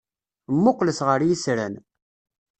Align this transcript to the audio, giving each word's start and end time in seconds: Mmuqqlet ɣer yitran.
Mmuqqlet 0.53 0.99
ɣer 1.07 1.19
yitran. 1.27 1.73